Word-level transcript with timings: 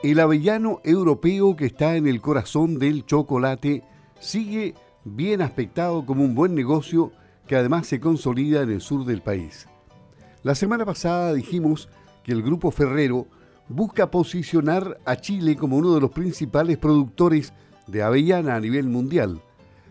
El 0.00 0.20
avellano 0.20 0.80
europeo 0.84 1.56
que 1.56 1.66
está 1.66 1.96
en 1.96 2.06
el 2.06 2.20
corazón 2.20 2.78
del 2.78 3.04
chocolate 3.04 3.82
sigue 4.20 4.74
bien 5.04 5.42
aspectado 5.42 6.06
como 6.06 6.22
un 6.22 6.36
buen 6.36 6.54
negocio 6.54 7.10
que 7.48 7.56
además 7.56 7.88
se 7.88 7.98
consolida 7.98 8.62
en 8.62 8.70
el 8.70 8.80
sur 8.80 9.04
del 9.04 9.22
país. 9.22 9.66
La 10.44 10.54
semana 10.54 10.84
pasada 10.84 11.34
dijimos 11.34 11.88
que 12.22 12.30
el 12.30 12.44
grupo 12.44 12.70
Ferrero 12.70 13.26
busca 13.68 14.08
posicionar 14.08 15.00
a 15.04 15.16
Chile 15.16 15.56
como 15.56 15.76
uno 15.76 15.92
de 15.94 16.00
los 16.00 16.12
principales 16.12 16.78
productores 16.78 17.52
de 17.88 18.04
avellana 18.04 18.54
a 18.54 18.60
nivel 18.60 18.86
mundial. 18.86 19.42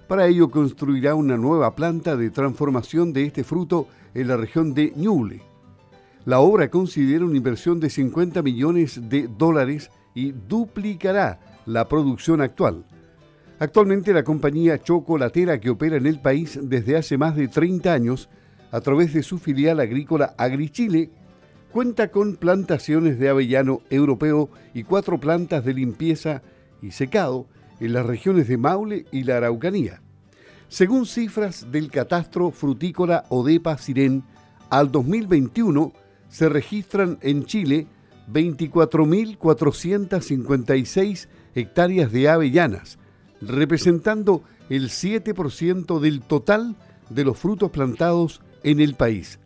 Para 0.07 0.27
ello 0.27 0.49
construirá 0.49 1.15
una 1.15 1.35
nueva 1.35 1.75
planta 1.75 2.15
de 2.15 2.29
transformación 2.29 3.11
de 3.11 3.25
este 3.25 3.43
fruto 3.43 3.89
en 4.13 4.29
la 4.29 4.37
región 4.37 4.73
de 4.73 4.93
Ñuble. 4.95 5.41
La 6.23 6.39
obra 6.39 6.69
considera 6.69 7.25
una 7.25 7.35
inversión 7.35 7.81
de 7.81 7.89
50 7.89 8.41
millones 8.41 9.09
de 9.09 9.27
dólares 9.27 9.91
y 10.17 10.31
duplicará 10.31 11.39
la 11.67 11.87
producción 11.87 12.41
actual. 12.41 12.83
Actualmente 13.59 14.13
la 14.13 14.23
compañía 14.23 14.81
chocolatera 14.81 15.59
que 15.59 15.69
opera 15.69 15.95
en 15.95 16.07
el 16.07 16.19
país 16.19 16.59
desde 16.59 16.97
hace 16.97 17.19
más 17.19 17.35
de 17.35 17.47
30 17.47 17.93
años, 17.93 18.27
a 18.71 18.81
través 18.81 19.13
de 19.13 19.21
su 19.21 19.37
filial 19.37 19.79
agrícola 19.79 20.33
AgriChile, 20.39 21.11
cuenta 21.71 22.07
con 22.07 22.35
plantaciones 22.35 23.19
de 23.19 23.29
avellano 23.29 23.81
europeo 23.91 24.49
y 24.73 24.81
cuatro 24.81 25.19
plantas 25.19 25.63
de 25.63 25.75
limpieza 25.75 26.41
y 26.81 26.89
secado 26.89 27.45
en 27.79 27.93
las 27.93 28.07
regiones 28.07 28.47
de 28.47 28.57
Maule 28.57 29.05
y 29.11 29.21
la 29.21 29.37
Araucanía. 29.37 30.01
Según 30.67 31.05
cifras 31.05 31.71
del 31.71 31.91
catastro 31.91 32.49
frutícola 32.49 33.25
Odepa 33.29 33.77
Sirén, 33.77 34.23
al 34.71 34.91
2021 34.91 35.93
se 36.27 36.49
registran 36.49 37.19
en 37.21 37.45
Chile 37.45 37.85
24.456 38.31 41.27
hectáreas 41.55 42.11
de 42.11 42.29
avellanas, 42.29 42.99
representando 43.41 44.43
el 44.69 44.89
7% 44.89 45.99
del 45.99 46.21
total 46.21 46.75
de 47.09 47.23
los 47.23 47.37
frutos 47.37 47.71
plantados 47.71 48.41
en 48.63 48.79
el 48.79 48.95
país. 48.95 49.39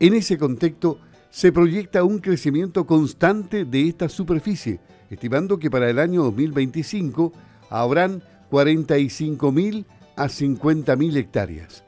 En 0.00 0.14
ese 0.14 0.38
contexto, 0.38 0.98
se 1.30 1.50
proyecta 1.50 2.04
un 2.04 2.20
crecimiento 2.20 2.86
constante 2.86 3.64
de 3.64 3.88
esta 3.88 4.08
superficie, 4.08 4.78
estimando 5.10 5.58
que 5.58 5.68
para 5.70 5.90
el 5.90 5.98
año 5.98 6.22
2025 6.24 7.32
habrán 7.70 8.22
45.000 8.50 9.84
a 10.16 10.26
50.000 10.26 11.16
hectáreas. 11.16 11.84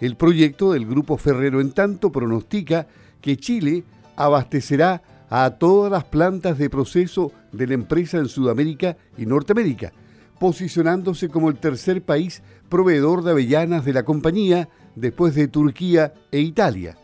El 0.00 0.16
proyecto 0.16 0.72
del 0.72 0.86
Grupo 0.86 1.18
Ferrero, 1.18 1.60
en 1.60 1.72
tanto, 1.72 2.10
pronostica 2.10 2.86
que 3.20 3.36
Chile 3.36 3.84
abastecerá 4.16 5.02
a 5.30 5.50
todas 5.50 5.90
las 5.90 6.04
plantas 6.04 6.58
de 6.58 6.70
proceso 6.70 7.32
de 7.52 7.66
la 7.66 7.74
empresa 7.74 8.18
en 8.18 8.28
Sudamérica 8.28 8.96
y 9.16 9.26
Norteamérica, 9.26 9.92
posicionándose 10.38 11.28
como 11.28 11.48
el 11.48 11.58
tercer 11.58 12.02
país 12.02 12.42
proveedor 12.68 13.22
de 13.22 13.32
avellanas 13.32 13.84
de 13.84 13.92
la 13.92 14.04
compañía 14.04 14.68
después 14.94 15.34
de 15.34 15.48
Turquía 15.48 16.14
e 16.30 16.40
Italia. 16.40 16.96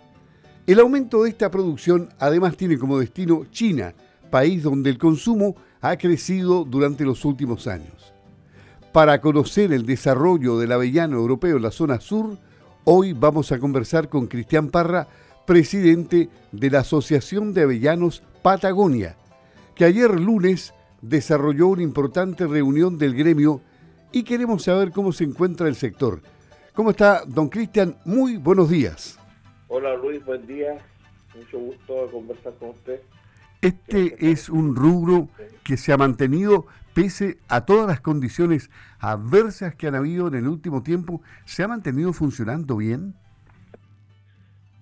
El 0.67 0.80
aumento 0.80 1.22
de 1.22 1.30
esta 1.30 1.50
producción 1.50 2.08
además 2.19 2.56
tiene 2.56 2.78
como 2.78 2.98
destino 2.98 3.45
China, 3.50 3.95
país 4.30 4.62
donde 4.62 4.91
el 4.91 4.98
consumo 4.98 5.56
ha 5.80 5.97
crecido 5.98 6.64
durante 6.64 7.05
los 7.05 7.25
últimos 7.25 7.67
años. 7.67 8.14
Para 8.92 9.20
conocer 9.20 9.72
el 9.72 9.84
desarrollo 9.84 10.58
del 10.58 10.72
avellano 10.72 11.17
europeo 11.17 11.56
en 11.56 11.62
la 11.62 11.70
zona 11.70 12.00
sur, 12.00 12.39
hoy 12.84 13.12
vamos 13.12 13.52
a 13.52 13.58
conversar 13.58 14.08
con 14.08 14.27
Cristian 14.27 14.69
Parra, 14.69 15.08
presidente 15.47 16.28
de 16.53 16.70
la 16.70 16.81
Asociación 16.81 17.53
de 17.53 17.62
Avellanos 17.62 18.23
Patagonia, 18.42 19.17
que 19.75 19.84
ayer 19.84 20.19
lunes 20.19 20.75
desarrolló 21.03 21.69
una 21.69 21.83
importante 21.83 22.47
reunión 22.47 22.98
del 22.98 23.14
gremio 23.14 23.61
y 24.12 24.23
queremos 24.23 24.64
saber 24.64 24.91
cómo 24.92 25.13
se 25.13 25.24
encuentra 25.24 25.69
el 25.69 25.74
sector. 25.74 26.23
¿Cómo 26.73 26.91
está, 26.91 27.24
don 27.27 27.48
Cristian? 27.48 27.96
Muy 28.05 28.36
buenos 28.36 28.70
días. 28.70 29.19
Hola 29.69 29.95
Luis, 29.96 30.24
buen 30.24 30.46
día. 30.46 30.79
Mucho 31.35 31.58
gusto 31.58 32.07
de 32.07 32.11
conversar 32.11 32.55
con 32.58 32.70
usted. 32.70 33.01
Este 33.61 34.30
es 34.30 34.48
un 34.48 34.77
rubro 34.77 35.29
que 35.64 35.77
se 35.77 35.92
ha 35.92 35.96
mantenido 35.96 36.67
pese 36.95 37.39
a 37.48 37.64
todas 37.64 37.86
las 37.86 38.01
condiciones 38.01 38.70
adversas 39.01 39.74
que 39.74 39.89
han 39.89 39.95
habido 39.95 40.29
en 40.29 40.35
el 40.35 40.48
último 40.48 40.83
tiempo. 40.83 41.23
¿Se 41.45 41.63
ha 41.63 41.69
mantenido 41.69 42.13
funcionando 42.13 42.77
bien? 42.77 43.14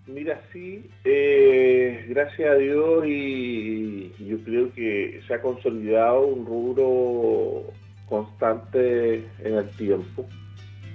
Mira, 0.06 0.40
sí, 0.52 0.90
eh, 1.04 2.06
gracias 2.08 2.50
a 2.50 2.54
Dios 2.56 3.04
y 3.06 4.12
yo 4.18 4.36
creo 4.44 4.72
que 4.72 5.20
se 5.26 5.34
ha 5.34 5.40
consolidado 5.40 6.26
un 6.26 6.44
rubro 6.44 7.72
constante 8.08 9.24
en 9.38 9.54
el 9.54 9.70
tiempo. 9.76 10.26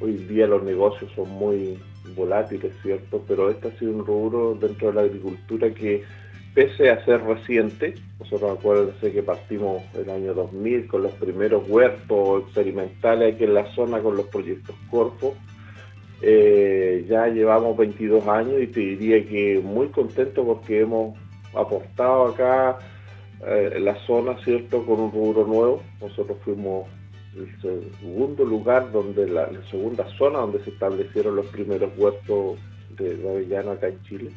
Hoy 0.02 0.14
día 0.14 0.46
los 0.46 0.62
negocios 0.64 1.10
son 1.16 1.30
muy 1.30 1.80
volátiles, 2.16 2.76
¿cierto? 2.82 3.24
Pero 3.26 3.50
este 3.50 3.70
ha 3.70 3.80
sido 3.80 3.94
un 3.94 4.06
rubro 4.06 4.56
dentro 4.56 4.90
de 4.90 4.96
la 4.96 5.02
agricultura 5.02 5.70
que, 5.70 6.04
pese 6.54 6.90
a 6.90 7.04
ser 7.06 7.22
reciente, 7.22 7.96
nosotros 8.20 8.60
acuérdense 8.60 9.14
que 9.14 9.24
partimos 9.24 9.84
el 9.96 10.10
año 10.10 10.34
2000 10.34 10.86
con 10.88 11.04
los 11.04 11.14
primeros 11.14 11.68
huertos 11.70 12.44
experimentales 12.44 13.36
aquí 13.36 13.46
en 13.46 13.54
la 13.54 13.74
zona 13.74 14.00
con 14.00 14.18
los 14.18 14.28
proyectos 14.28 14.76
Corfo, 14.92 15.34
eh, 16.22 17.06
ya 17.08 17.28
llevamos 17.28 17.78
22 17.78 18.28
años 18.28 18.62
y 18.62 18.68
te 18.68 18.80
diría 18.80 19.28
que 19.28 19.62
muy 19.64 19.90
contento 19.90 20.44
porque 20.44 20.82
hemos 20.82 21.16
aportado 21.54 22.28
acá 22.28 22.80
eh, 23.46 23.78
la 23.80 23.96
zona, 24.06 24.36
¿cierto?, 24.44 24.84
con 24.86 25.00
un 25.00 25.12
rubro 25.12 25.46
nuevo. 25.46 25.84
Nosotros 26.02 26.38
fuimos 26.44 26.88
el 27.36 27.62
segundo 28.02 28.44
lugar, 28.46 28.92
donde 28.92 29.28
la, 29.30 29.50
segunda 29.70 30.06
zona 30.18 30.40
donde 30.40 30.64
se 30.64 30.72
establecieron 30.72 31.36
los 31.36 31.46
primeros 31.48 31.92
huertos 31.98 32.58
de, 32.98 33.14
avellano 33.30 33.72
acá 33.72 33.90
en 33.90 34.02
Chile. 34.04 34.32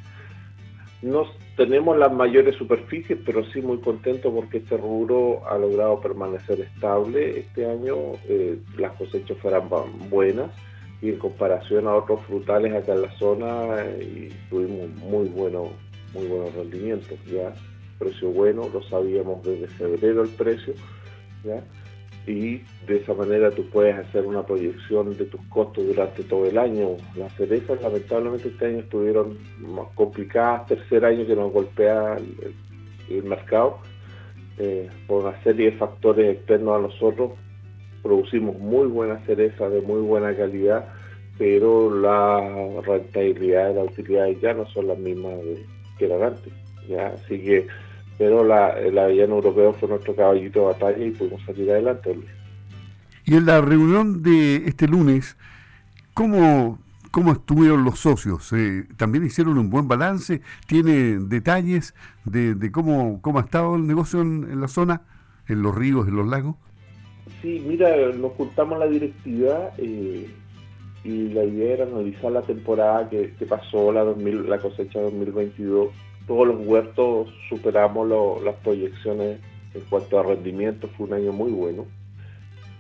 No 1.00 1.24
tenemos 1.56 1.96
las 1.96 2.12
mayores 2.12 2.56
superficies, 2.56 3.18
pero 3.24 3.42
sí 3.52 3.62
muy 3.62 3.78
contento 3.78 4.30
porque 4.30 4.58
este 4.58 4.76
rubro 4.76 5.48
ha 5.48 5.56
logrado 5.56 5.98
permanecer 5.98 6.60
estable. 6.60 7.38
Este 7.38 7.64
año 7.64 7.96
eh, 8.28 8.58
las 8.76 8.92
cosechas 8.92 9.38
fueran 9.38 9.70
buenas 10.10 10.50
y 11.02 11.10
en 11.10 11.18
comparación 11.18 11.86
a 11.86 11.94
otros 11.94 12.20
frutales 12.26 12.74
acá 12.74 12.94
en 12.94 13.02
la 13.02 13.18
zona 13.18 13.76
eh, 13.86 14.32
tuvimos 14.48 14.90
muy 14.96 15.28
buenos 15.28 15.68
muy 16.12 16.26
buenos 16.26 16.54
rendimientos 16.54 17.18
ya 17.26 17.52
precio 17.98 18.30
bueno 18.30 18.68
lo 18.72 18.82
sabíamos 18.82 19.42
desde 19.42 19.68
febrero 19.68 20.22
el 20.22 20.30
precio 20.30 20.74
ya 21.44 21.62
y 22.26 22.62
de 22.86 22.96
esa 22.96 23.14
manera 23.14 23.50
tú 23.50 23.68
puedes 23.70 23.96
hacer 23.96 24.26
una 24.26 24.44
proyección 24.44 25.16
de 25.16 25.24
tus 25.24 25.40
costos 25.46 25.86
durante 25.86 26.22
todo 26.24 26.46
el 26.46 26.58
año. 26.58 26.96
Las 27.16 27.34
cerezas 27.34 27.80
lamentablemente 27.82 28.48
este 28.48 28.66
año 28.66 28.78
estuvieron 28.80 29.38
más 29.58 29.88
complicadas, 29.94 30.66
tercer 30.66 31.04
año 31.04 31.26
que 31.26 31.34
nos 31.34 31.52
golpea 31.52 32.16
el, 33.08 33.24
mercado 33.24 33.78
eh, 34.58 34.88
por 35.08 35.24
una 35.24 35.42
serie 35.42 35.72
de 35.72 35.76
factores 35.78 36.36
externos 36.36 36.78
a 36.78 36.82
nosotros. 36.82 37.32
Producimos 38.02 38.58
muy 38.58 38.86
buenas 38.86 39.24
cerezas 39.26 39.70
de 39.72 39.80
muy 39.82 40.00
buena 40.00 40.34
calidad, 40.34 40.86
pero 41.38 41.94
la 41.94 42.40
rentabilidad 42.82 43.70
y 43.70 43.74
la 43.74 43.84
utilidad 43.84 44.28
ya 44.42 44.54
no 44.54 44.66
son 44.66 44.88
las 44.88 44.98
mismas 44.98 45.34
que 45.98 46.06
eran 46.06 46.22
antes. 46.22 46.52
¿ya? 46.88 47.08
Así 47.08 47.38
que 47.40 47.66
pero 48.20 48.44
la, 48.44 48.78
el 48.78 48.98
avellano 48.98 49.36
europeo 49.36 49.72
fue 49.72 49.88
nuestro 49.88 50.14
caballito 50.14 50.60
de 50.60 50.66
batalla 50.66 51.06
y 51.06 51.10
pudimos 51.10 51.42
salir 51.46 51.70
adelante. 51.70 52.18
Y 53.24 53.34
en 53.34 53.46
la 53.46 53.62
reunión 53.62 54.22
de 54.22 54.56
este 54.66 54.86
lunes, 54.86 55.38
¿cómo, 56.12 56.78
cómo 57.10 57.32
estuvieron 57.32 57.82
los 57.82 57.98
socios? 57.98 58.52
Eh, 58.52 58.86
¿También 58.98 59.24
hicieron 59.24 59.56
un 59.56 59.70
buen 59.70 59.88
balance? 59.88 60.42
¿Tiene 60.66 61.18
detalles 61.18 61.94
de, 62.26 62.54
de 62.54 62.70
cómo, 62.70 63.22
cómo 63.22 63.38
ha 63.38 63.42
estado 63.42 63.76
el 63.76 63.86
negocio 63.86 64.20
en, 64.20 64.60
la 64.60 64.68
zona, 64.68 65.00
en 65.48 65.62
los 65.62 65.74
ríos, 65.74 66.06
en 66.06 66.16
los 66.16 66.28
lagos? 66.28 66.56
Sí, 67.42 67.62
mira, 67.66 67.96
nos 68.12 68.32
juntamos 68.32 68.78
la 68.78 68.86
directiva 68.86 69.70
eh, 69.78 70.28
y 71.04 71.28
la 71.28 71.44
idea 71.44 71.74
era 71.74 71.84
analizar 71.84 72.32
la 72.32 72.42
temporada 72.42 73.08
que, 73.08 73.32
pasó, 73.48 73.92
la, 73.92 74.04
2000, 74.04 74.48
la 74.48 74.58
cosecha 74.58 75.00
2022 75.00 75.90
todos 76.30 76.46
los 76.46 76.64
huertos 76.64 77.28
superamos 77.48 78.08
las 78.44 78.54
proyecciones 78.62 79.40
en 79.74 79.80
cuanto 79.90 80.20
a 80.20 80.22
rendimiento, 80.22 80.88
fue 80.96 81.08
un 81.08 81.14
año 81.14 81.32
muy 81.32 81.50
bueno. 81.50 81.86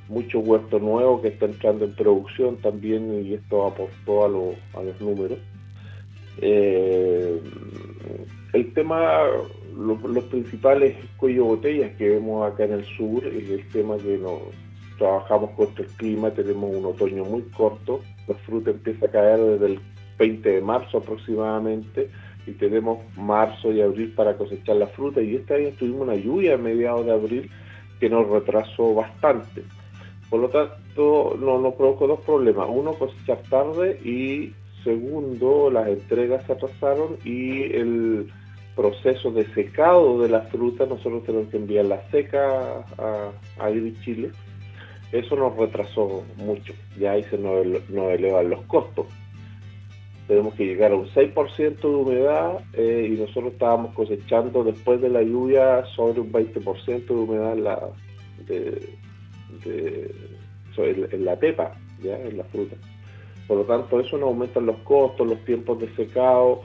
Mucho 0.08 0.38
huerto 0.38 0.78
nuevo 0.78 1.20
que 1.20 1.28
está 1.28 1.46
entrando 1.46 1.84
en 1.84 1.96
producción 1.96 2.58
también 2.58 3.26
y 3.26 3.34
esto 3.34 3.66
aportó 3.66 4.24
a, 4.24 4.28
los 4.28 5.00
números. 5.00 5.38
Eh, 6.40 7.40
el 8.52 8.72
tema, 8.72 9.20
los 9.80 10.24
principales 10.24 10.96
cuello 11.16 11.46
botellas 11.46 11.96
que 11.96 12.10
vemos 12.10 12.50
acá 12.50 12.64
en 12.64 12.72
el 12.72 12.84
sur 12.84 13.24
es 13.26 13.48
el 13.48 13.66
tema 13.68 13.96
que 13.96 14.18
nos 14.18 14.40
trabajamos 14.98 15.50
contra 15.52 15.84
el 15.84 15.90
clima, 15.92 16.30
tenemos 16.30 16.76
un 16.76 16.84
otoño 16.84 17.24
muy 17.24 17.42
corto, 17.56 18.00
la 18.28 18.34
fruta 18.34 18.70
empieza 18.70 19.06
a 19.06 19.10
caer 19.10 19.40
desde 19.40 19.66
el 19.66 19.80
20 20.18 20.48
de 20.48 20.60
marzo 20.60 20.98
aproximadamente 20.98 22.10
y 22.46 22.52
tenemos 22.52 22.98
marzo 23.16 23.72
y 23.72 23.80
abril 23.80 24.12
para 24.14 24.36
cosechar 24.36 24.76
la 24.76 24.86
fruta 24.88 25.22
y 25.22 25.36
este 25.36 25.54
año 25.54 25.70
tuvimos 25.78 26.02
una 26.02 26.16
lluvia 26.16 26.54
a 26.54 26.58
mediados 26.58 27.06
de 27.06 27.12
abril 27.12 27.50
que 27.98 28.10
nos 28.10 28.28
retrasó 28.28 28.94
bastante. 28.94 29.62
Por 30.28 30.40
lo 30.40 30.48
tanto, 30.48 31.36
nos 31.38 31.74
provocó 31.74 32.06
dos 32.06 32.20
problemas. 32.20 32.68
Uno, 32.70 32.94
cosechar 32.94 33.42
tarde 33.48 33.98
y 34.04 34.52
segundo, 34.84 35.70
las 35.70 35.88
entregas 35.88 36.44
se 36.46 36.52
atrasaron 36.52 37.16
y 37.24 37.62
el 37.74 38.30
proceso 38.80 39.30
de 39.30 39.44
secado 39.52 40.22
de 40.22 40.28
la 40.28 40.42
fruta, 40.42 40.86
nosotros 40.86 41.24
tenemos 41.24 41.48
que 41.50 41.58
enviarla 41.58 42.02
seca 42.10 42.84
a, 42.98 43.30
a 43.58 43.70
Chile. 44.02 44.30
Eso 45.12 45.36
nos 45.36 45.56
retrasó 45.56 46.24
mucho, 46.36 46.72
ya 46.98 47.12
ahí 47.12 47.24
se 47.24 47.36
nos, 47.36 47.66
nos 47.90 48.12
elevan 48.12 48.48
los 48.48 48.62
costos 48.62 49.06
tenemos 50.30 50.54
que 50.54 50.64
llegar 50.64 50.92
a 50.92 50.94
un 50.94 51.08
6% 51.08 51.80
de 51.80 51.88
humedad 51.88 52.60
eh, 52.74 53.08
y 53.10 53.18
nosotros 53.18 53.52
estábamos 53.52 53.92
cosechando 53.94 54.62
después 54.62 55.00
de 55.00 55.08
la 55.08 55.22
lluvia 55.22 55.84
sobre 55.96 56.20
un 56.20 56.30
20% 56.30 57.04
de 57.04 57.12
humedad 57.12 57.52
en 57.54 57.64
la, 57.64 57.88
en, 60.76 61.24
la 61.24 61.36
pepa, 61.36 61.76
¿ya? 62.00 62.16
en 62.16 62.38
la 62.38 62.44
fruta. 62.44 62.76
Por 63.48 63.58
lo 63.58 63.64
tanto, 63.64 63.98
eso 63.98 64.18
nos 64.18 64.28
aumenta 64.28 64.60
los 64.60 64.76
costos, 64.84 65.26
los 65.26 65.44
tiempos 65.44 65.80
de 65.80 65.92
secado. 65.96 66.62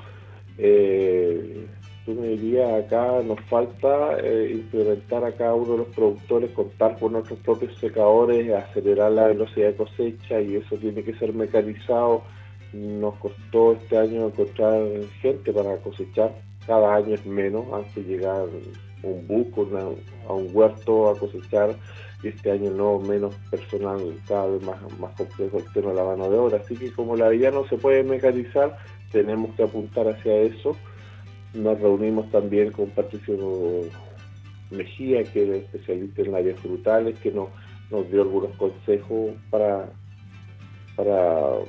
Eh, 0.59 1.65
tú 2.05 2.13
me 2.13 2.27
dirías, 2.27 2.85
acá 2.85 3.21
nos 3.23 3.39
falta 3.49 4.17
eh, 4.19 4.51
implementar 4.53 5.23
a 5.23 5.31
cada 5.31 5.55
uno 5.55 5.71
de 5.71 5.77
los 5.79 5.87
productores, 5.87 6.51
contar 6.51 6.99
con 6.99 7.13
nuestros 7.13 7.39
propios 7.39 7.77
secadores, 7.79 8.53
acelerar 8.53 9.11
la 9.11 9.27
velocidad 9.27 9.67
de 9.67 9.75
cosecha 9.75 10.39
y 10.39 10.55
eso 10.55 10.77
tiene 10.77 11.03
que 11.03 11.13
ser 11.15 11.33
mecanizado 11.33 12.23
nos 12.75 13.15
costó 13.15 13.73
este 13.73 13.97
año 13.97 14.27
encontrar 14.27 14.83
gente 15.21 15.53
para 15.53 15.77
cosechar. 15.77 16.35
Cada 16.67 16.95
año 16.95 17.15
es 17.15 17.25
menos, 17.25 17.65
antes 17.71 18.05
llegar 18.05 18.45
un 19.03 19.27
buco 19.27 19.67
a 20.27 20.33
un 20.33 20.49
huerto 20.51 21.09
a 21.09 21.17
cosechar 21.17 21.75
y 22.23 22.29
este 22.29 22.51
año 22.51 22.71
no, 22.71 22.99
menos 22.99 23.35
personal, 23.51 23.99
cada 24.27 24.47
vez 24.47 24.63
más, 24.63 24.77
más 24.99 25.15
complejo 25.15 25.59
el 25.59 25.73
tema 25.73 25.89
de 25.89 25.95
la 25.95 26.05
mano 26.05 26.29
de 26.29 26.37
obra. 26.37 26.57
Así 26.57 26.75
que 26.75 26.91
como 26.91 27.15
la 27.15 27.29
vida 27.29 27.51
no 27.51 27.67
se 27.67 27.77
puede 27.77 28.03
mecanizar, 28.03 28.77
tenemos 29.11 29.53
que 29.55 29.63
apuntar 29.63 30.07
hacia 30.07 30.35
eso. 30.37 30.75
Nos 31.55 31.79
reunimos 31.79 32.29
también 32.31 32.71
con 32.71 32.89
Patricio 32.89 33.37
Mejía, 34.71 35.23
que 35.23 35.43
es 35.43 35.49
especialista 35.63 36.21
en 36.21 36.35
áreas 36.35 36.59
frutales, 36.59 37.17
que 37.19 37.31
nos, 37.31 37.49
nos 37.89 38.09
dio 38.11 38.23
algunos 38.23 38.51
consejos 38.57 39.31
para, 39.49 39.89
para 40.95 41.59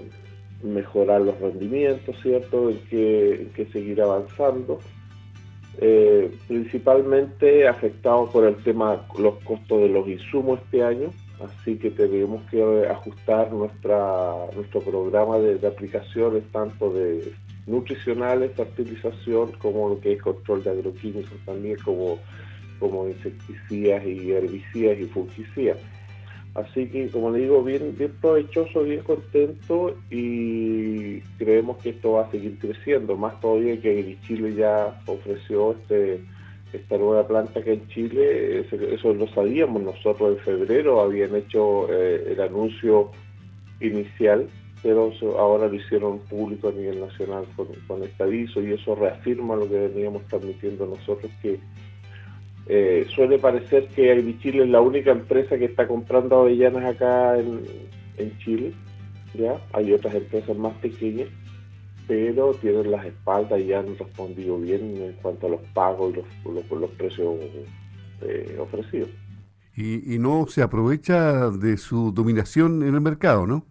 mejorar 0.63 1.21
los 1.21 1.39
rendimientos, 1.41 2.17
¿cierto? 2.23 2.71
En 2.71 2.79
que, 2.89 3.69
seguir 3.73 4.01
avanzando. 4.03 4.79
Eh, 5.79 6.35
principalmente 6.49 7.69
afectados 7.69 8.31
por 8.31 8.47
el 8.47 8.57
tema 8.63 9.07
los 9.19 9.35
costos 9.45 9.83
de 9.83 9.89
los 9.91 10.09
insumos 10.09 10.59
este 10.65 10.83
año, 10.83 11.11
así 11.45 11.77
que 11.77 11.91
tenemos 11.91 12.43
que 12.51 12.87
ajustar 12.89 13.53
nuestra, 13.53 14.33
nuestro 14.55 14.81
programa 14.81 15.39
de, 15.39 15.67
aplicaciones 15.67 16.45
tanto 16.51 16.91
de 16.95 17.31
nutricionales, 17.67 18.53
fertilización, 18.53 19.53
como 19.59 19.89
lo 19.89 20.01
que 20.01 20.13
es 20.13 20.23
control 20.23 20.63
de 20.63 20.71
agroquímicos 20.71 21.39
también, 21.45 21.77
como, 21.85 22.19
como 22.79 23.09
insecticidas 23.09 24.05
y 24.07 24.33
herbicidas 24.33 24.99
y 24.99 25.05
fungicidas. 25.05 25.79
Así 26.55 26.87
que, 26.89 27.09
como 27.09 27.31
le 27.31 27.41
digo, 27.41 27.63
bien, 27.63 27.95
bien 27.99 28.13
provechoso, 28.21 28.85
bien 28.85 29.03
contento 29.03 29.95
y 30.11 31.21
creemos 31.39 31.77
que 31.79 31.91
esto 31.91 32.13
va 32.13 32.23
a 32.23 32.31
seguir 32.31 32.59
creciendo, 32.59 33.15
más 33.15 33.39
todavía 33.41 33.79
que 33.79 34.17
Chile 34.27 34.55
ya 34.55 34.99
ofreció 35.07 35.73
este 35.73 36.21
esta 36.73 36.99
nueva 36.99 37.27
planta 37.27 37.63
que 37.63 37.75
en 37.75 37.89
Chile, 37.89 38.61
eso 38.61 39.15
lo 39.15 39.27
sabíamos 39.29 39.83
nosotros 39.83 40.37
en 40.37 40.45
febrero, 40.45 41.01
habían 41.01 41.35
hecho 41.35 41.89
eh, 41.93 42.33
el 42.33 42.41
anuncio 42.41 43.11
inicial, 43.81 44.49
pero 44.87 45.11
ahora 45.37 45.67
lo 45.67 45.75
hicieron 45.75 46.21
público 46.21 46.69
a 46.69 46.73
nivel 46.73 47.01
nacional 47.01 47.45
con, 47.57 47.67
con 47.89 48.05
este 48.05 48.25
y 48.33 48.73
eso 48.73 48.95
reafirma 48.95 49.57
lo 49.57 49.69
que 49.69 49.89
veníamos 49.89 50.25
transmitiendo 50.29 50.87
nosotros, 50.87 51.29
que 51.43 51.59
eh, 52.69 53.05
suele 53.13 53.41
parecer 53.41 53.89
que 53.89 54.37
Chile 54.39 54.63
es 54.63 54.71
la 54.71 54.81
única 54.81 55.11
empresa 55.11 55.59
que 55.59 55.65
está 55.65 55.89
comprando 55.89 56.39
avellanas 56.39 56.85
acá 56.85 57.37
en, 57.37 58.39
Chile. 58.39 58.73
¿ya? 59.35 59.61
Hay 59.73 59.93
otras 59.93 60.15
empresas 60.15 60.57
más 60.57 60.75
pequeñas, 60.75 61.31
pero 62.07 62.55
tienen 62.55 62.93
las 62.93 63.07
espaldas 63.07 63.61
y 63.61 63.73
han 63.73 63.99
respondido 63.99 64.57
bien 64.57 65.03
en 65.03 65.13
cuanto 65.15 65.49
a 65.49 65.51
los 65.51 65.63
pagos 65.75 66.15
y 66.15 66.49
los, 66.49 66.71
los, 66.71 66.91
precios 66.93 67.35
eh, 68.23 68.57
ofrecidos. 68.61 69.09
Y 69.75 70.21
no 70.21 70.47
se 70.47 70.63
aprovecha 70.63 71.51
de 71.51 71.77
su 71.77 72.13
dominación 72.13 72.85
en 72.85 72.95
el 72.95 73.01
mercado, 73.01 73.49
¿no? 73.49 73.67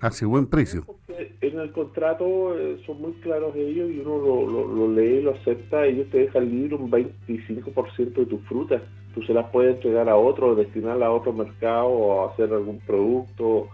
Hace 0.00 0.26
buen 0.26 0.46
precio 0.46 0.84
en 1.40 1.60
el 1.60 1.72
contrato 1.72 2.58
eh, 2.58 2.78
son 2.86 3.00
muy 3.00 3.12
claros 3.14 3.54
ellos 3.56 3.90
y 3.90 4.00
uno 4.00 4.18
lo, 4.18 4.66
lo, 4.66 4.92
lee, 4.92 5.22
lo 5.22 5.32
acepta, 5.32 5.86
ellos 5.86 6.08
te 6.10 6.18
dejan 6.18 6.50
libre 6.50 6.76
un 6.76 6.90
25% 6.90 8.14
de 8.14 8.26
tus 8.26 8.40
frutas. 8.42 8.82
Tú 9.14 9.22
se 9.22 9.32
las 9.32 9.48
puedes 9.50 9.76
entregar 9.76 10.08
a 10.08 10.16
otro, 10.16 10.54
destinarlas 10.54 11.06
a 11.06 11.12
otro 11.12 11.32
mercado 11.32 11.86
o 11.86 12.28
hacer 12.28 12.52
algún 12.52 12.78
producto. 12.80 13.68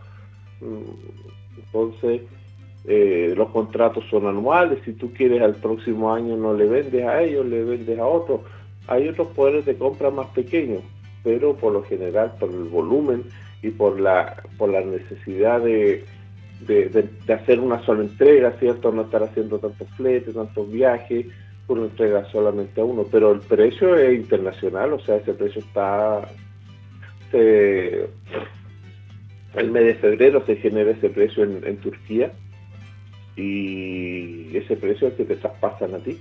Mm, 0.60 1.60
entonces, 1.64 2.22
eh, 2.84 3.34
los 3.36 3.50
contratos 3.50 4.04
son 4.08 4.26
anuales. 4.26 4.78
Si 4.84 4.92
tú 4.92 5.12
quieres 5.12 5.42
al 5.42 5.56
próximo 5.56 6.12
año 6.14 6.36
no 6.36 6.54
le 6.54 6.66
vendes 6.66 7.04
a 7.04 7.22
ellos, 7.22 7.44
le 7.46 7.64
vendes 7.64 7.98
a 7.98 8.06
otros. 8.06 8.40
Hay 8.86 9.08
otros 9.08 9.28
poderes 9.28 9.64
de 9.64 9.76
compra 9.76 10.10
más 10.10 10.28
pequeños, 10.28 10.82
pero 11.24 11.56
por 11.56 11.72
lo 11.72 11.82
general, 11.84 12.34
por 12.38 12.50
el 12.50 12.64
volumen 12.64 13.24
y 13.62 13.70
por 13.70 14.00
la, 14.00 14.42
por 14.58 14.70
la 14.70 14.80
necesidad 14.80 15.60
de 15.60 16.04
de, 16.66 17.08
hacer 17.32 17.60
una 17.60 17.84
sola 17.84 18.02
entrega, 18.02 18.52
¿cierto? 18.58 18.92
No 18.92 19.02
estar 19.02 19.22
haciendo 19.22 19.58
tantos 19.58 19.88
fletes, 19.96 20.34
tantos 20.34 20.70
viajes, 20.70 21.26
una 21.68 21.84
entrega 21.84 22.24
solamente 22.30 22.80
a 22.80 22.84
uno. 22.84 23.04
Pero 23.10 23.32
el 23.32 23.40
precio 23.40 23.96
es 23.96 24.14
internacional, 24.14 24.92
o 24.92 25.00
sea, 25.00 25.16
ese 25.16 25.34
precio 25.34 25.60
está... 25.60 26.28
el 27.32 28.10
mes 29.70 29.84
de 29.84 29.94
febrero 29.94 30.44
se 30.46 30.56
genera 30.56 30.90
ese 30.90 31.08
precio 31.10 31.44
en, 31.44 31.76
Turquía 31.78 32.32
y 33.36 34.54
ese 34.56 34.76
precio 34.76 35.08
es 35.08 35.12
el 35.12 35.18
que 35.18 35.34
te 35.34 35.40
traspasan 35.40 35.94
a 35.94 35.98
ti. 35.98 36.18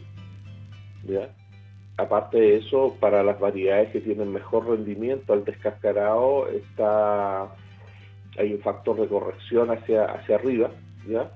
¿ya? 1.08 1.30
Aparte 2.02 2.40
de 2.40 2.58
eso, 2.58 2.98
para 3.00 3.24
las 3.24 3.40
variedades 3.40 3.92
que 3.92 4.02
tienen 4.02 4.32
mejor 4.32 4.68
rendimiento 4.68 5.34
al 5.34 5.46
descascarado 5.46 6.48
está 6.48 7.56
hay 8.38 8.54
un 8.54 8.60
factor 8.60 9.00
de 9.00 9.08
corrección 9.08 9.70
hacia, 9.72 10.06
hacia 10.06 10.36
arriba, 10.36 10.72
¿ya? 11.08 11.32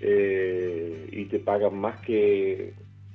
Eh, 0.00 1.08
y 1.12 1.24
te 1.26 1.38
pagan 1.38 1.78
más 1.78 2.00
que 2.00 2.72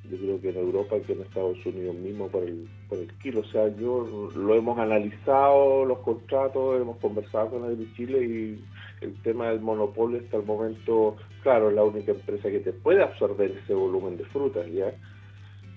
yo 0.10 0.18
creo 0.18 0.42
que 0.42 0.50
en 0.50 0.58
Europa 0.58 0.98
que 1.06 1.14
en 1.14 1.22
Estados 1.22 1.66
Unidos 1.66 1.96
mismo 1.96 2.28
por 2.28 2.44
el, 2.44 2.68
por 2.90 3.00
el 3.00 3.12
kilo. 3.20 3.40
O 3.40 3.46
sea, 3.46 3.68
yo 3.78 4.30
lo 4.36 4.56
hemos 4.56 4.78
analizado, 4.78 5.86
los 5.86 6.00
contratos, 6.00 6.82
hemos 6.82 6.98
conversado 6.98 7.52
con 7.52 7.66
el 7.66 7.78
de 7.78 7.94
Chile 7.94 8.26
y 8.26 8.64
el 9.04 9.14
tema 9.22 9.50
del 9.50 9.62
monopolio 9.62 10.20
hasta 10.20 10.38
el 10.38 10.44
momento, 10.44 11.16
claro, 11.42 11.70
es 11.70 11.76
la 11.76 11.84
única 11.84 12.12
empresa 12.12 12.50
que 12.50 12.60
te 12.60 12.74
puede 12.74 13.02
absorber 13.02 13.52
ese 13.64 13.74
volumen 13.74 14.18
de 14.18 14.26
frutas, 14.26 14.70
¿ya? 14.72 14.94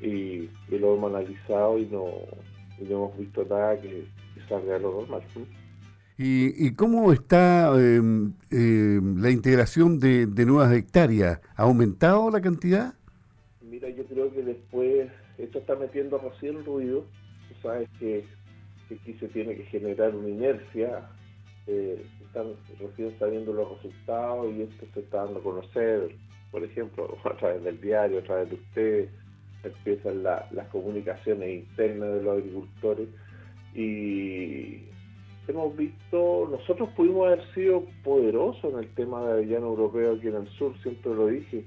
Y, 0.00 0.48
lo 0.70 0.94
hemos 0.94 1.14
analizado 1.14 1.78
y 1.78 1.86
no, 1.86 2.06
no 2.80 2.86
hemos 2.86 3.18
visto 3.18 3.44
nada 3.48 3.80
que, 3.80 4.06
salga 4.48 4.74
de 4.74 4.80
lo 4.80 5.00
normal. 5.00 5.22
¿Y, 6.18 6.72
cómo 6.74 7.12
está 7.12 7.72
em, 7.78 8.32
em, 8.50 9.20
la 9.20 9.30
integración 9.30 9.98
de, 9.98 10.26
nuevas 10.46 10.72
hectáreas? 10.72 11.40
¿Ha 11.56 11.64
aumentado 11.64 12.30
la 12.30 12.40
cantidad? 12.40 12.94
Mira, 13.60 13.90
yo 13.90 14.04
creo 14.06 14.32
que 14.32 14.42
después 14.42 15.10
esto 15.36 15.58
está 15.58 15.74
metiendo 15.76 16.18
recién 16.18 16.64
ruido. 16.64 17.04
Tú 17.48 17.54
sabes 17.62 17.88
que, 17.98 18.24
aquí 18.86 19.14
se 19.20 19.28
tiene 19.28 19.56
que 19.56 19.64
generar 19.64 20.14
una 20.14 20.28
inercia. 20.28 21.10
Eh, 21.66 22.06
están, 22.24 22.54
recién 22.78 23.08
está 23.08 23.26
viendo 23.26 23.52
los 23.52 23.76
resultados 23.76 24.54
y 24.54 24.62
esto 24.62 24.86
se 24.94 25.00
está 25.00 25.24
dando 25.24 25.40
a 25.40 25.42
conocer, 25.42 26.14
por 26.50 26.62
ejemplo, 26.64 27.18
a 27.24 27.36
través 27.36 27.62
del 27.62 27.80
diario, 27.80 28.20
a 28.20 28.22
través 28.22 28.48
de 28.48 28.54
ustedes, 28.54 29.10
empiezan 29.64 30.22
las 30.22 30.68
comunicaciones 30.70 31.48
internas 31.48 32.14
de 32.14 32.22
los 32.22 32.38
agricultores 32.38 33.08
y 33.74 34.84
hemos 35.48 35.76
visto, 35.76 36.48
nosotros 36.50 36.88
pudimos 36.96 37.26
haber 37.26 37.44
sido 37.54 37.84
poderosos 38.02 38.72
en 38.72 38.78
el 38.80 38.88
tema 38.94 39.24
de 39.24 39.32
avellano 39.32 39.66
europeo 39.66 40.14
aquí 40.14 40.28
en 40.28 40.36
el 40.36 40.48
sur, 40.50 40.72
siempre 40.82 41.14
lo 41.14 41.26
dije, 41.26 41.64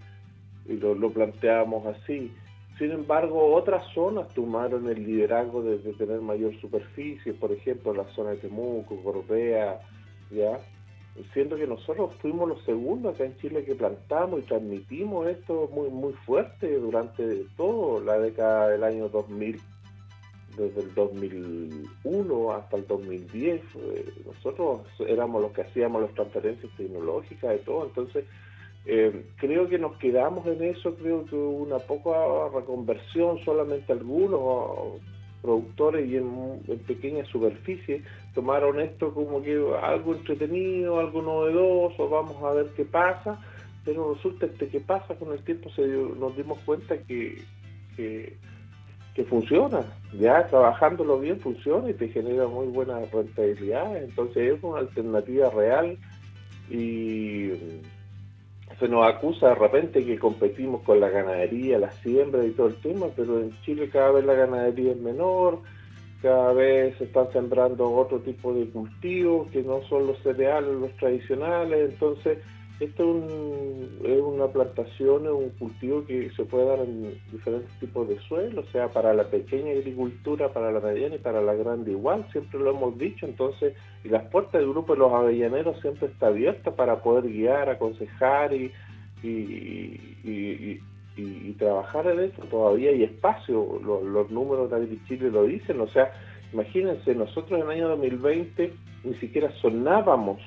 y 0.67 0.74
lo, 0.74 0.96
lo 0.96 1.12
planteábamos 1.12 1.86
así. 1.86 2.31
Sin 2.77 2.91
embargo, 2.91 3.53
otras 3.55 3.84
zonas 3.93 4.29
tomaron 4.29 4.88
el 4.88 5.05
liderazgo 5.05 5.62
de, 5.62 5.77
tener 5.93 6.22
mayor 6.22 6.60
superficie, 6.62 7.34
por 7.34 7.51
ejemplo, 7.51 7.93
la 7.93 8.05
zona 8.15 8.31
de 8.31 8.38
Temuco, 8.38 9.01
Coropea, 9.03 9.81
¿ya? 10.31 10.60
Siendo 11.34 11.58
que 11.58 11.68
nosotros 11.68 12.13
fuimos 12.22 12.48
los 12.48 12.63
segundos 12.63 13.16
acá 13.16 13.25
en 13.25 13.38
Chile 13.38 13.66
que 13.66 13.75
plantamos 13.75 14.39
y 14.39 14.44
transmitimos 14.44 15.28
esto 15.28 15.70
muy 15.74 15.89
muy 15.89 16.13
fuerte 16.13 16.78
durante 16.78 17.46
toda 17.58 18.01
la 18.01 18.20
década 18.20 18.70
del 18.70 18.84
año 18.84 19.10
2000 19.10 19.60
desde 20.58 20.82
el 20.82 20.94
2001 20.94 22.51
hasta 22.54 22.78
el 22.78 22.88
2010 22.88 23.62
nosotros 24.25 24.82
éramos 25.08 25.42
los 25.42 25.51
que 25.51 25.62
hacíamos 25.62 26.01
las 26.01 26.13
transferencias 26.13 26.72
tecnológicas 26.75 27.60
y 27.60 27.66
todo. 27.66 27.86
Entonces 27.86 28.25
eh, 28.86 29.25
creo 29.38 29.68
que 29.68 29.78
nos 29.78 29.98
quedamos 29.98 30.46
en 30.48 30.63
eso 30.63 30.96
creo 30.96 31.25
que 31.25 31.36
hubo 31.36 31.63
una 31.63 31.80
poca 31.80 32.12
reconversión 32.54 33.39
solamente 33.44 33.92
algunos 33.92 35.01
productores 35.42 36.10
y 36.10 36.18
en, 36.18 36.60
pequeña 36.88 37.25
superficie 37.25 38.04
tomaron 38.39 38.79
esto 38.79 39.13
como 39.13 39.41
que 39.41 39.62
algo 39.81 40.15
entretenido, 40.15 40.98
algo 40.98 41.22
novedoso, 41.22 42.08
vamos 42.08 42.41
a 42.41 42.53
ver 42.53 42.67
qué 42.74 42.86
pasa, 42.86 43.38
pero 43.84 44.13
resulta 44.13 44.48
que 44.48 44.69
qué 44.69 44.79
pasa 44.79 45.13
con 45.15 45.34
el 45.34 45.43
tiempo 45.43 45.69
se 45.72 45.86
nos 45.86 46.38
dimos 46.38 46.58
cuenta 46.60 46.98
que, 47.00 47.43
que, 47.98 48.38
funciona, 49.29 49.81
ya 50.17 50.48
trabajándolo 50.48 51.19
bien 51.19 51.41
funciona 51.41 51.89
y 51.89 51.93
te 51.93 52.08
genera 52.08 52.48
muy 52.48 52.67
buena 52.67 53.01
rentabilidad, 53.12 54.01
entonces 54.01 54.53
es 54.53 54.63
una 54.63 54.79
alternativa 54.79 55.50
real 55.50 55.98
y 56.69 57.50
se 58.79 58.88
nos 58.88 59.05
acusa 59.05 59.50
de 59.50 59.55
repente 59.55 60.05
que 60.05 60.17
competimos 60.17 60.84
con 60.84 61.01
la 61.01 61.10
ganadería, 61.10 61.77
la 61.77 61.91
siembra 61.91 62.46
y 62.46 62.51
todo 62.51 62.67
el 62.67 62.77
tema, 62.77 63.08
pero 63.13 63.41
en 63.41 63.51
Chile 63.63 63.89
cada 63.89 64.12
vez 64.12 64.24
la 64.24 64.36
ganadería 64.36 64.93
es 64.93 64.98
menor, 64.98 65.60
cada 66.21 66.53
vez 66.53 66.97
se 66.97 67.05
están 67.05 67.31
sembrando 67.31 67.89
otro 67.91 68.19
tipo 68.19 68.53
de 68.53 68.69
cultivos 68.69 69.49
que 69.51 69.63
no 69.63 69.81
son 69.83 70.07
los 70.07 70.17
cereales, 70.19 70.75
los 70.75 70.91
tradicionales, 70.97 71.91
entonces 71.91 72.39
esto 72.79 73.03
es, 74.05 74.21
una 74.21 74.47
plantación, 74.47 75.25
es 75.25 75.31
un 75.31 75.49
cultivo 75.59 76.05
que 76.05 76.29
se 76.31 76.45
puede 76.45 76.65
dar 76.65 76.79
en 76.79 77.19
diferentes 77.29 77.77
tipos 77.79 78.07
de 78.07 78.17
suelo, 78.21 78.61
o 78.61 78.71
sea, 78.71 78.88
para 78.88 79.13
la 79.13 79.25
pequeña 79.25 79.71
agricultura, 79.71 80.53
para 80.53 80.71
la 80.71 80.79
mediana 80.79 81.15
y 81.15 81.19
para 81.19 81.41
la 81.41 81.55
grande 81.55 81.91
igual, 81.91 82.25
siempre 82.31 82.57
lo 82.59 82.69
hemos 82.69 82.97
dicho, 82.97 83.25
entonces, 83.25 83.73
y 84.05 84.07
las 84.07 84.23
puertas 84.29 84.61
del 84.61 84.69
grupo 84.69 84.93
de 84.93 84.99
los 84.99 85.11
avellaneros 85.11 85.81
siempre 85.81 86.07
está 86.07 86.27
abierta 86.27 86.71
para 86.71 87.01
poder 87.03 87.29
guiar, 87.29 87.69
aconsejar 87.69 88.53
y, 88.53 88.71
trabajar 91.58 92.08
en 92.08 92.20
eso, 92.22 92.42
todavía 92.44 92.92
hay 92.92 93.04
espacio, 93.04 93.80
los, 93.84 94.32
números 94.32 94.70
de 94.70 94.78
AgriChile 94.78 95.30
lo 95.30 95.44
dicen, 95.44 95.82
o 95.82 95.88
sea, 95.88 96.13
imagínense, 96.54 97.13
nosotros 97.13 97.60
en 97.60 97.66
el 97.66 97.72
año 97.72 97.89
2020 97.89 98.74
ni 99.04 99.13
siquiera 99.16 99.51
sonábamos 99.62 100.42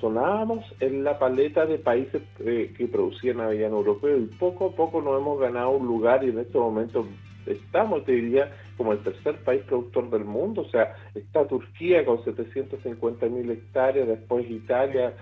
sonábamos 0.00 0.64
en 0.80 1.04
la 1.04 1.18
paleta 1.18 1.64
de 1.64 1.78
países 1.78 2.22
eh, 2.40 2.72
que 2.76 2.86
producían 2.86 3.40
avellano 3.40 3.78
europeo 3.78 4.18
y 4.18 4.26
poco 4.26 4.66
a 4.66 4.72
poco 4.72 5.00
nos 5.00 5.18
hemos 5.18 5.40
ganado 5.40 5.70
un 5.70 5.86
lugar 5.86 6.22
y 6.24 6.30
en 6.30 6.38
este 6.38 6.58
momento 6.58 7.06
estamos, 7.46 8.04
te 8.04 8.12
diría, 8.12 8.52
como 8.76 8.92
el 8.92 8.98
tercer 8.98 9.36
país 9.36 9.62
productor 9.62 10.10
del 10.10 10.24
mundo, 10.24 10.62
o 10.62 10.68
sea, 10.68 10.94
está 11.14 11.46
Turquía 11.46 12.04
con 12.04 12.22
750 12.24 13.26
mil 13.26 13.50
hectáreas, 13.50 14.08
después 14.08 14.50
Italia 14.50 15.14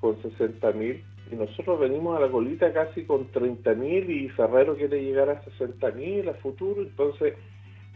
con 0.00 0.20
60 0.22 0.72
mil, 0.72 1.02
y 1.30 1.36
nosotros 1.36 1.80
venimos 1.80 2.16
a 2.16 2.20
la 2.20 2.30
colita 2.30 2.72
casi 2.72 3.04
con 3.04 3.30
30 3.30 3.74
mil 3.74 4.10
y 4.10 4.28
Ferrero 4.30 4.76
quiere 4.76 5.02
llegar 5.02 5.30
a 5.30 5.42
60 5.42 5.90
mil 5.92 6.28
a 6.28 6.34
futuro, 6.34 6.82
entonces 6.82 7.34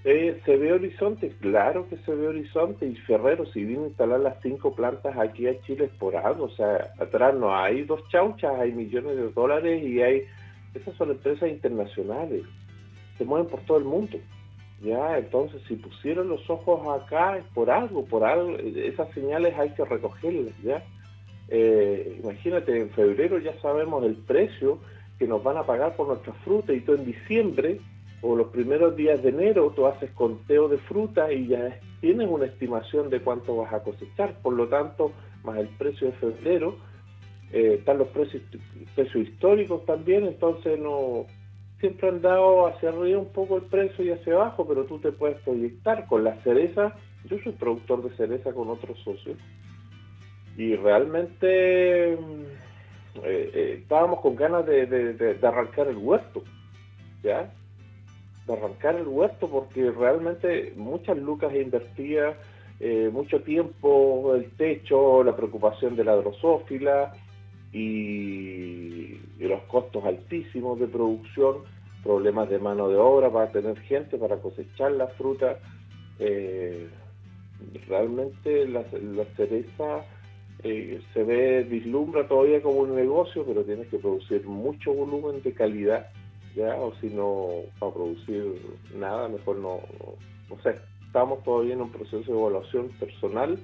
eh, 0.04 0.40
¿Se 0.44 0.56
ve 0.56 0.72
horizonte? 0.72 1.34
Claro 1.40 1.88
que 1.88 1.96
se 1.98 2.14
ve 2.14 2.28
horizonte 2.28 2.86
y 2.86 2.94
Ferrero, 2.94 3.44
si 3.46 3.64
vino 3.64 3.82
a 3.82 3.88
instalar 3.88 4.20
las 4.20 4.40
cinco 4.42 4.72
plantas 4.72 5.16
aquí 5.18 5.48
a 5.48 5.60
Chile 5.62 5.86
es 5.86 5.90
por 5.98 6.16
algo, 6.16 6.44
o 6.44 6.50
sea, 6.50 6.92
atrás 7.00 7.34
no 7.34 7.54
hay 7.54 7.82
dos 7.82 8.00
chauchas, 8.08 8.54
hay 8.60 8.72
millones 8.72 9.16
de 9.16 9.32
dólares 9.32 9.82
y 9.82 10.00
hay, 10.00 10.22
esas 10.72 10.94
son 10.94 11.10
empresas 11.10 11.48
internacionales, 11.48 12.44
se 13.18 13.24
mueven 13.24 13.48
por 13.48 13.60
todo 13.62 13.78
el 13.78 13.84
mundo, 13.84 14.18
ya, 14.80 15.18
entonces 15.18 15.60
si 15.66 15.74
pusieron 15.74 16.28
los 16.28 16.48
ojos 16.48 17.02
acá 17.02 17.36
es 17.36 17.44
por 17.46 17.68
algo, 17.68 18.04
por 18.04 18.22
algo, 18.22 18.56
esas 18.56 19.12
señales 19.14 19.58
hay 19.58 19.70
que 19.70 19.84
recogerlas, 19.84 20.54
ya. 20.62 20.82
Eh, 21.48 22.20
imagínate, 22.22 22.78
en 22.78 22.90
febrero 22.90 23.38
ya 23.38 23.58
sabemos 23.60 24.04
el 24.04 24.16
precio 24.16 24.78
que 25.18 25.26
nos 25.26 25.42
van 25.42 25.56
a 25.56 25.64
pagar 25.64 25.96
por 25.96 26.08
nuestra 26.08 26.32
fruta 26.44 26.72
y 26.72 26.80
todo 26.80 26.96
en 26.96 27.06
diciembre 27.06 27.80
o 28.20 28.36
los 28.36 28.48
primeros 28.48 28.96
días 28.96 29.22
de 29.22 29.30
enero 29.30 29.72
tú 29.74 29.86
haces 29.86 30.10
conteo 30.12 30.68
de 30.68 30.78
fruta 30.78 31.32
y 31.32 31.48
ya 31.48 31.78
tienes 32.00 32.28
una 32.28 32.46
estimación 32.46 33.10
de 33.10 33.20
cuánto 33.20 33.56
vas 33.56 33.72
a 33.72 33.82
cosechar, 33.82 34.34
por 34.42 34.54
lo 34.54 34.68
tanto, 34.68 35.12
más 35.44 35.58
el 35.58 35.68
precio 35.68 36.08
de 36.08 36.12
febrero, 36.14 36.76
eh, 37.52 37.76
están 37.78 37.98
los 37.98 38.08
precios, 38.08 38.42
históricos 39.14 39.84
también, 39.86 40.26
entonces 40.26 40.78
siempre 41.80 42.08
han 42.08 42.20
dado 42.20 42.66
hacia 42.66 42.90
arriba 42.90 43.20
un 43.20 43.32
poco 43.32 43.56
el 43.56 43.62
precio 43.62 44.04
y 44.04 44.10
hacia 44.10 44.34
abajo, 44.34 44.66
pero 44.66 44.84
tú 44.84 44.98
te 44.98 45.12
puedes 45.12 45.40
proyectar 45.42 46.06
con 46.06 46.24
la 46.24 46.34
cereza, 46.42 46.94
yo 47.24 47.38
soy 47.42 47.52
productor 47.52 48.02
de 48.02 48.16
cereza 48.16 48.52
con 48.52 48.68
otros 48.68 48.98
socios, 49.00 49.38
y 50.58 50.76
realmente 50.76 52.18
mm, 52.20 52.42
eh, 53.24 53.50
eh, 53.54 53.78
estábamos 53.80 54.20
con 54.20 54.36
ganas 54.36 54.66
de, 54.66 54.86
de 54.86 55.46
arrancar 55.46 55.88
el 55.88 55.96
huerto, 55.96 56.44
¿ya? 57.22 57.50
arrancar 58.52 58.96
el 58.96 59.06
huerto 59.06 59.48
porque 59.48 59.90
realmente 59.90 60.72
muchas 60.76 61.16
lucas 61.18 61.54
invertidas, 61.54 62.36
eh, 62.80 63.10
mucho 63.12 63.42
tiempo, 63.42 64.34
el 64.34 64.50
techo, 64.52 65.22
la 65.24 65.34
preocupación 65.36 65.96
de 65.96 66.04
la 66.04 66.16
drosófila 66.16 67.12
y, 67.72 69.18
los 69.38 69.62
costos 69.62 70.04
altísimos 70.04 70.78
de 70.78 70.86
producción, 70.86 71.58
problemas 72.02 72.50
de 72.50 72.58
mano 72.58 72.88
de 72.88 72.96
obra 72.96 73.30
para 73.30 73.50
tener 73.50 73.78
gente 73.80 74.18
para 74.18 74.36
cosechar 74.36 74.92
la 74.92 75.06
fruta. 75.08 75.58
Eh, 76.18 76.88
realmente 77.88 78.68
la, 78.68 78.84
cereza 79.36 80.04
eh, 80.62 81.00
se 81.14 81.22
ve, 81.22 81.62
vislumbra 81.64 82.26
todavía 82.26 82.60
como 82.62 82.80
un 82.80 82.94
negocio, 82.94 83.44
pero 83.46 83.62
tienes 83.64 83.88
que 83.88 83.98
producir 83.98 84.44
mucho 84.44 84.92
volumen 84.92 85.42
de 85.42 85.52
calidad 85.52 86.10
o 86.80 86.92
si 87.00 87.08
no, 87.08 87.48
para 87.78 87.92
producir 87.92 88.54
nada, 88.94 89.28
mejor 89.28 89.56
no, 89.58 89.80
no, 90.50 90.62
sé. 90.62 90.74
Estamos 91.06 91.42
todavía 91.42 91.74
en 91.74 91.82
un 91.82 91.90
proceso 91.90 92.32
de 92.32 92.38
evaluación 92.38 92.88
personal, 93.00 93.58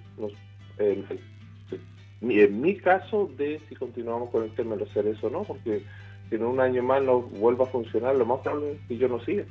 en, 0.78 2.60
mi 2.60 2.76
caso, 2.76 3.30
de 3.36 3.60
si 3.68 3.74
continuamos 3.74 4.30
con 4.30 4.44
el 4.44 4.54
tema 4.54 4.74
de 4.74 4.80
los 4.84 4.90
seres 4.90 5.22
o 5.22 5.28
no, 5.28 5.42
porque 5.42 5.82
si 6.28 6.36
en 6.36 6.44
un 6.44 6.60
año 6.60 6.82
más 6.82 7.02
no 7.02 7.20
vuelva 7.20 7.64
a 7.64 7.68
funcionar, 7.68 8.16
lo 8.16 8.24
más 8.24 8.40
probable 8.40 8.72
es 8.72 8.88
que 8.88 8.96
yo 8.96 9.08
no 9.08 9.20
siga. 9.24 9.44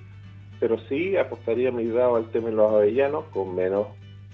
Pero 0.59 0.79
sí 0.88 1.15
apostaría 1.17 1.71
mi 1.71 1.85
dado 1.88 2.15
al 2.15 2.31
tema 2.31 2.50
de 2.50 2.55
los 2.55 2.73
avellanos, 2.73 3.25
con 3.25 3.53
menos 3.53 3.88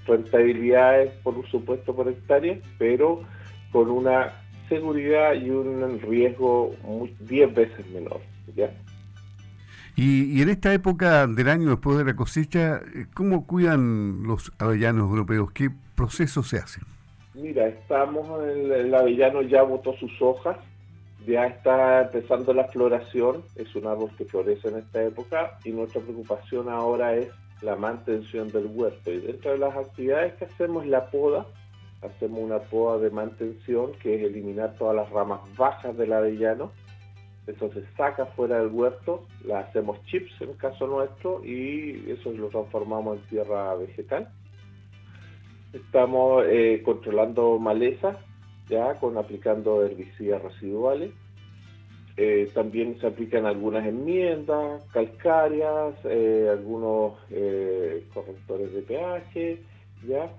rentabilidades, 0.10 1.12
por 1.24 1.48
supuesto, 1.50 1.96
por 1.96 2.10
hectárea, 2.10 2.58
pero 2.78 3.22
con 3.72 3.90
una 3.90 4.34
seguridad 4.68 5.34
y 5.34 5.50
un 5.50 6.00
riesgo 6.02 6.72
10 7.22 7.54
veces 7.54 7.90
menor. 7.92 8.22
¿ya? 8.56 8.72
Y, 9.96 10.42
en 10.42 10.50
esta 10.50 10.74
época 10.74 11.28
del 11.28 11.50
año 11.50 11.70
después 11.70 11.98
de 11.98 12.06
la 12.06 12.16
cosecha, 12.16 12.82
¿cómo 13.14 13.46
cuidan 13.46 14.24
los 14.24 14.52
avellanos 14.58 15.10
europeos? 15.10 15.52
¿Qué 15.52 15.70
procesos 15.96 16.48
se 16.48 16.58
hacen? 16.58 16.84
Mira, 17.34 17.68
estamos, 17.68 18.44
el, 18.44 18.72
el 18.72 18.96
avellano 18.96 19.42
ya 19.42 19.64
botó 19.64 19.94
sus 19.98 20.12
hojas, 20.22 20.58
ya 21.28 21.46
está 21.46 22.04
empezando 22.04 22.54
la 22.54 22.66
floración, 22.66 23.44
es 23.56 23.74
un 23.76 23.88
árbol 23.88 24.12
que 24.18 24.26
florece 24.26 24.70
en 24.70 24.78
esta 24.78 25.04
época 25.04 25.58
y 25.64 25.72
nuestra 25.72 26.02
preocupación 26.02 26.70
ahora 26.70 27.16
es 27.16 27.30
la 27.62 27.76
mantención 27.76 28.50
del 28.50 28.68
huerto. 28.68 29.12
Y 29.12 29.20
dentro 29.20 29.52
de 29.52 29.58
las 29.58 29.76
actividades 29.76 30.34
que 30.36 30.46
hacemos 30.46 30.86
la 30.86 31.10
poda, 31.10 31.46
hacemos 32.02 32.40
una 32.40 32.60
poda 32.60 33.00
de 33.00 33.10
mantención 33.10 33.92
que 34.02 34.16
es 34.16 34.24
eliminar 34.24 34.76
todas 34.78 34.96
las 34.96 35.10
ramas 35.10 35.42
bajas 35.58 35.98
del 35.98 36.14
avellano 36.14 36.72
eso 37.50 37.72
se 37.74 37.84
saca 37.98 38.28
fuera 38.28 38.60
del 38.60 38.68
huerto, 38.68 39.26
la 39.44 39.62
hacemos 39.62 40.04
chips 40.06 40.40
en 40.40 40.50
el 40.50 40.58
caso 40.58 40.86
nuestro 40.86 41.44
y 41.44 42.06
eso 42.08 42.32
lo 42.32 42.48
transformamos 42.50 43.18
en 43.18 43.24
tierra 43.24 43.74
vegetal. 43.74 44.30
Estamos 45.74 46.46
eh, 46.48 46.84
controlando 46.86 47.58
malezas, 47.58 48.18
ya 48.68 48.94
con 48.96 49.18
aplicando 49.18 49.84
herbicidas 49.84 50.44
residuales. 50.44 51.12
Eh, 52.22 52.50
también 52.54 53.00
se 53.00 53.08
aplican 53.08 53.46
algunas 53.46 53.86
enmiendas 53.86 54.84
calcáreas, 54.92 55.96
eh, 56.04 56.50
algunos 56.52 57.14
correctores 58.14 58.74
de 58.74 58.82
pH, 58.82 59.58
ya 60.06 60.30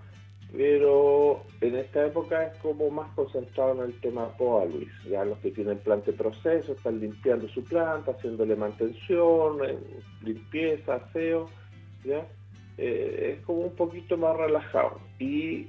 pero 0.52 1.44
en 1.60 1.76
esta 1.76 2.06
época 2.06 2.46
es 2.46 2.58
como 2.58 2.90
más 2.90 3.12
concentrado 3.14 3.72
en 3.72 3.90
el 3.90 4.00
tema 4.00 4.37
POA, 4.37 4.64
Luis. 4.66 4.90
Ya 5.08 5.25
los 5.25 5.38
que 5.38 5.52
tienen 5.52 5.78
planta 5.78 6.10
de 6.10 6.16
proceso 6.16 6.72
están 6.72 6.99
limpiando 7.00 7.49
su 7.49 7.62
planta, 7.64 8.12
haciéndole 8.12 8.56
mantención, 8.56 9.58
limpieza, 10.22 10.96
aseo, 10.96 11.49
¿ya? 12.04 12.26
Eh, 12.78 13.37
es 13.37 13.44
como 13.44 13.60
un 13.60 13.76
poquito 13.76 14.16
más 14.16 14.37
relajado. 14.37 14.99
Y 15.18 15.68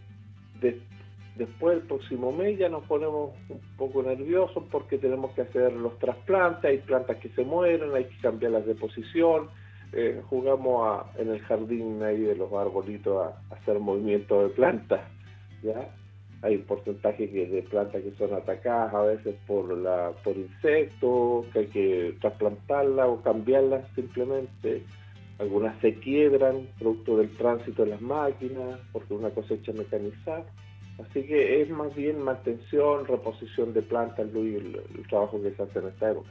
Después, 0.62 1.01
el 1.38 1.82
próximo 1.88 2.32
mes, 2.32 2.60
ya 2.60 2.70
nos 2.70 2.84
ponemos 2.86 3.32
un 3.50 3.60
poco 3.78 4.04
nerviosos 4.04 4.64
porque 4.72 4.98
tenemos 4.98 5.32
que 5.32 5.42
hacer 5.42 5.74
los 5.74 5.98
trasplantes, 6.00 6.66
hay 6.66 6.78
plantas 6.80 7.18
que 7.18 7.30
se 7.30 7.44
mueren, 7.44 7.94
hay 7.94 8.06
que 8.06 8.18
cambiarlas 8.22 8.66
de 8.66 8.76
posición. 8.76 9.50
Eh, 9.94 10.22
jugamos 10.30 11.06
en 11.18 11.30
el 11.30 11.40
jardín 11.42 12.02
ahí 12.04 12.22
de 12.22 12.36
los 12.36 12.52
arbolitos 12.54 13.26
a, 13.26 13.56
hacer 13.56 13.80
movimientos 13.80 14.44
de 14.44 14.50
plantas. 14.56 15.02
¿ya? 15.64 15.90
Hay 16.44 16.56
un 16.56 16.64
porcentaje 16.64 17.28
de 17.28 17.62
plantas 17.64 18.02
que 18.02 18.12
son 18.12 18.34
atacadas 18.34 18.94
a 18.94 19.02
veces 19.04 19.36
por, 19.48 19.78
la, 19.78 20.12
por 20.24 20.36
insectos, 20.38 21.46
que 21.48 21.60
hay 21.60 21.68
que 21.68 22.16
trasplantarlas 22.22 23.08
o 23.08 23.22
cambiarlas 23.22 23.86
simplemente 23.96 24.84
algunas 25.42 25.76
se 25.82 25.96
quiebran 25.96 26.68
producto 26.78 27.18
del 27.18 27.36
tránsito 27.36 27.84
de 27.84 27.90
las 27.90 28.02
máquinas, 28.02 28.80
porque 28.92 29.16
una 29.16 29.32
cosecha 29.32 29.74
mecanizada. 29.74 30.46
Así 31.00 31.24
que 31.26 31.62
es 31.62 31.70
más 31.70 31.94
bien 31.96 32.22
mantención, 32.22 33.06
reposición 33.06 33.74
de 33.74 33.82
plantas, 33.82 34.32
Luis, 34.32 34.58
el, 34.58 34.82
el 34.96 35.08
trabajo 35.08 35.42
que 35.42 35.52
se 35.52 35.64
hace 35.64 35.80
en 35.80 35.88
esta 35.88 36.12
época. 36.12 36.30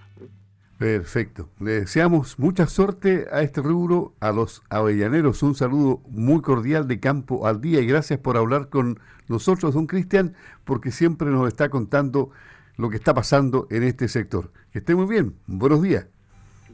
Perfecto. 0.81 1.51
Le 1.61 1.73
deseamos 1.73 2.39
mucha 2.39 2.67
suerte 2.67 3.27
a 3.31 3.43
este 3.43 3.61
rubro, 3.61 4.15
a 4.19 4.33
los 4.33 4.63
avellaneros. 4.71 5.43
Un 5.43 5.55
saludo 5.55 6.01
muy 6.09 6.41
cordial 6.41 6.89
de 6.89 6.99
campo 6.99 7.47
al 7.47 7.61
día 7.61 7.81
y 7.81 7.87
gracias 7.87 8.19
por 8.19 8.39
hablar 8.39 8.71
con 8.71 8.99
nosotros, 9.29 9.75
don 9.75 9.87
Cristian, 9.87 10.35
porque 10.65 10.91
siempre 10.91 11.29
nos 11.29 11.49
está 11.49 11.69
contando 11.69 12.31
lo 12.79 12.89
que 12.89 12.97
está 12.97 13.13
pasando 13.13 13.67
en 13.71 13.83
este 13.83 14.09
sector. 14.09 14.53
Que 14.73 14.79
esté 14.79 14.95
muy 14.95 15.05
bien. 15.05 15.35
Buenos 15.47 15.83
días. 15.83 16.07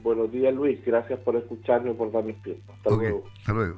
Buenos 0.04 0.30
días, 0.30 0.54
Luis. 0.54 0.78
Gracias 0.86 1.18
por 1.18 1.34
escucharme 1.34 1.90
y 1.90 1.94
por 1.94 2.12
darme 2.12 2.34
tiempo. 2.34 2.74
Hasta 2.74 2.90
luego. 2.90 3.24
Hasta 3.38 3.52
luego. 3.52 3.76